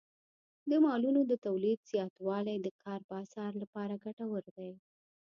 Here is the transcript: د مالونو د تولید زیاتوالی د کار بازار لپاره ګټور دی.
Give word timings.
د 0.69 0.71
مالونو 0.85 1.21
د 1.25 1.33
تولید 1.45 1.79
زیاتوالی 1.91 2.57
د 2.61 2.67
کار 2.81 2.99
بازار 3.11 3.51
لپاره 3.61 4.01
ګټور 4.05 4.43
دی. 4.57 4.71